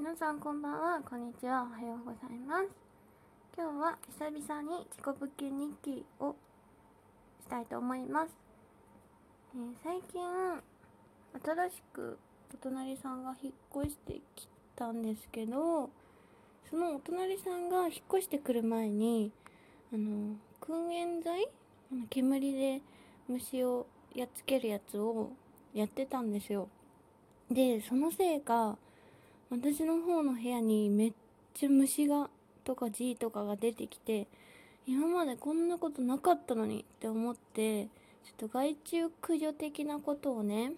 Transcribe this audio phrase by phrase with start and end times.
[0.00, 2.68] 皆さんこんばんは、こんにちは、おはようございます。
[3.54, 6.34] 今日は久々に自己物件日記を
[7.42, 8.30] したいと思います。
[9.54, 10.22] えー最近、
[11.44, 12.18] 新しく
[12.54, 15.90] お隣さんが引っ越してきたんですけど、
[16.70, 19.30] そのお隣さんが引っ越してくる前に、
[19.92, 21.46] あの、燻煙剤
[22.08, 22.80] 煙で
[23.28, 25.32] 虫をやっつけるやつを
[25.74, 26.70] やってたんですよ。
[27.50, 28.78] で、そのせいか、
[29.50, 31.12] 私の方の部屋にめっ
[31.54, 32.30] ちゃ虫が
[32.64, 34.28] とか G とかが出てきて
[34.86, 37.90] 今までこんなことなかったのにって思ってちょっ
[38.36, 40.72] と害虫駆除的なことをね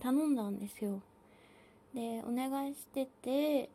[0.00, 1.00] 頼んだんですよ。
[1.94, 3.68] でお願いしててで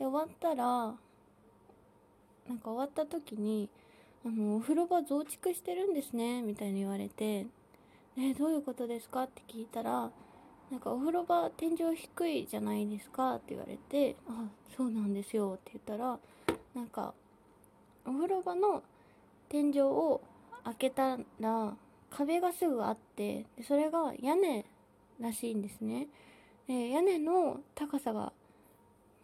[0.00, 0.94] 終わったら
[2.48, 3.68] なんか終わった時に
[4.24, 7.46] あのお風呂場増築してるんですねみたいに言われて
[8.16, 9.24] えどういうことですか？
[9.24, 10.10] って聞いたら
[10.70, 16.18] なんかお風呂場天井低いじゃないですかって言われて「あそうなんですよ」って言ったら
[16.74, 17.14] なんか
[18.06, 18.82] お風呂場の
[19.48, 20.20] 天井を
[20.64, 21.76] 開けたら
[22.10, 24.64] 壁がすぐあってでそれが屋根
[25.20, 26.08] らしいんですね。
[26.66, 28.32] で屋根の高さが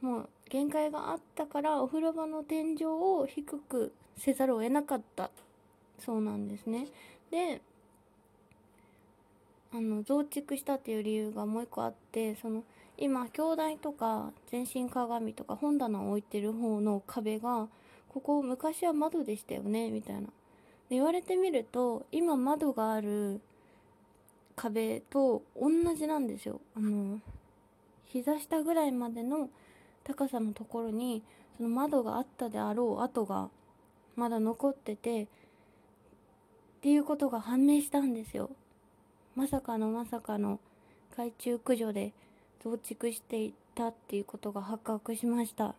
[0.01, 5.31] もう限界があったからお風呂場の天井を低くせざるを得なかった
[5.99, 6.87] そうなんですね。
[7.31, 7.63] で
[9.73, 12.65] あの増築したっていう理由がもう一個あってその
[12.99, 17.69] 今兄弟とか全身鏡とか本棚を置いてる方の壁が
[18.09, 20.23] ここ昔は窓でしたよねみたいな。
[20.23, 23.41] で言われてみると今窓がある
[24.57, 26.61] 壁と同じなんですよ。
[26.77, 27.21] あの
[28.07, 29.49] 膝下ぐらいまでの
[30.03, 31.23] 高さのところに
[31.57, 33.49] その窓があったであろう跡が
[34.17, 35.27] まだ残っててっ
[36.81, 38.51] ていうことが判明したんですよ。
[39.37, 40.61] まさかのまさかの
[41.17, 42.13] 害虫駆除で
[42.63, 45.75] 増築していたっていうことが発覚しました。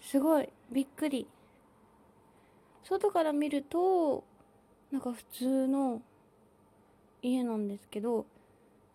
[0.00, 0.48] すごい。
[0.70, 1.26] びっくり。
[2.84, 4.24] 外から見ると
[4.92, 6.00] なんか普通の
[7.20, 8.26] 家なんですけど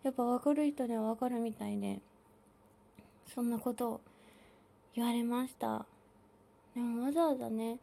[0.02, 2.00] やっぱ分かる人には分かるみたいで
[3.34, 4.00] そんなこと
[4.94, 5.86] 言われました。
[6.74, 7.78] でもわざわざね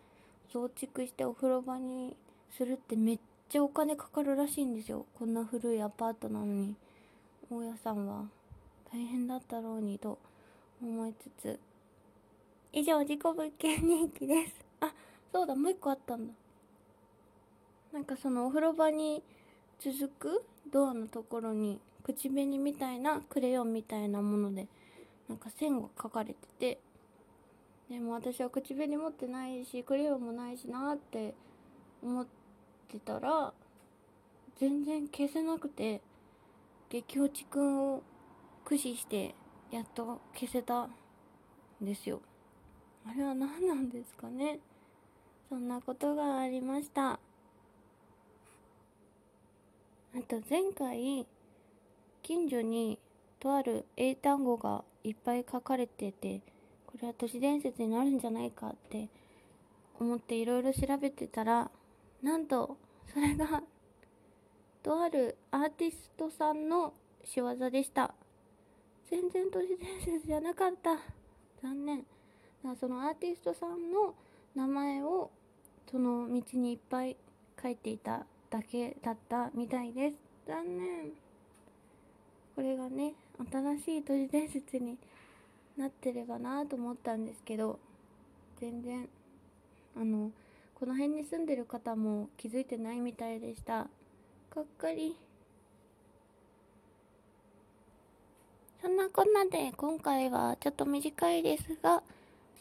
[0.52, 2.16] 増築してお風呂場に
[2.58, 3.20] するってめっ
[3.50, 5.08] ちゃお金かかるらしいんですよ。
[5.18, 6.76] こんな古いアパートなのに。
[7.50, 8.26] 大家さんは。
[8.94, 10.20] 大変だったろうにと
[10.80, 11.60] 思いつつ。
[12.72, 14.54] 以上自己物件人気です。
[14.82, 14.94] あ
[15.34, 16.34] そうだもう一個あったんだ。
[17.92, 19.24] なんかそのお風呂場に
[19.80, 24.68] 続くドアのところに口紅みたいなクレヨンみたいなもので
[25.28, 26.80] なんか線が描かれてて。
[27.90, 31.34] でも私は口紅持ってないしクレヨンもないしなって
[32.04, 32.39] 思って
[32.90, 33.54] ってたら
[34.60, 36.02] 全然消せなくて
[36.90, 38.04] 激落ちくんを
[38.64, 39.36] 駆使して
[39.72, 40.92] やっと消せたん
[41.80, 42.20] ですよ。
[43.08, 44.60] あれは何なんですかね。
[45.48, 47.12] そんなことがありました。
[47.12, 47.20] あ
[50.28, 51.28] と前回
[52.24, 52.98] 近所に
[53.40, 56.42] とある英単語がいっぱい書かれてて
[56.88, 59.08] これは都市伝説になるんじゃないかって
[60.00, 61.70] 思っていろいろ調べてたら
[62.22, 62.78] なんと
[63.14, 63.64] それが
[64.84, 66.94] とあるアーティストさんの
[67.24, 68.14] 仕業でした。
[69.10, 70.98] 全然都市伝説じゃなかった。
[71.62, 72.00] 残念。
[72.00, 72.10] だか
[72.64, 74.14] らそのアーティストさんの
[74.56, 75.32] 名前を
[75.90, 77.18] その道にいっぱい
[77.62, 80.16] 書いていただけだったみたいです。
[80.48, 81.12] 残念。
[82.56, 83.14] これがね
[83.52, 84.98] 新しい都市伝説に
[85.78, 87.80] なってればなと思ったんですけど
[88.60, 89.08] 全然
[89.96, 90.32] あの
[90.80, 93.88] この辺に住んでる方も気づいてないみたいでした。
[94.56, 95.18] がっかり。
[98.82, 102.02] そんなこんなで今回はちょっと短いですが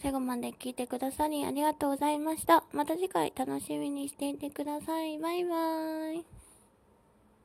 [0.02, 2.64] 最後まで聞いてくださりありがとうございました。
[2.72, 5.18] また次回楽しみにしていてください。
[5.18, 6.47] バイバーイ。